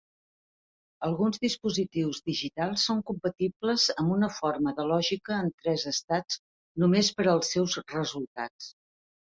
Alguns 1.07 1.37
dispositius 1.43 2.21
digitals 2.31 2.87
són 2.89 3.03
compatibles 3.11 3.87
amb 4.05 4.17
una 4.17 4.33
forma 4.41 4.75
de 4.81 4.89
lògica 4.95 5.39
en 5.45 5.55
tres 5.63 5.89
estats 5.97 6.43
només 6.85 7.17
per 7.21 7.29
als 7.37 7.57
seus 7.59 7.81
resultats. 8.01 8.75